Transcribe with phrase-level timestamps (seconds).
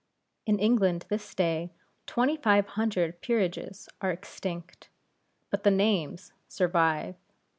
[0.47, 1.69] In England this day,
[2.07, 4.89] twenty five hundred peerages are extinct;
[5.51, 7.13] but the names survive.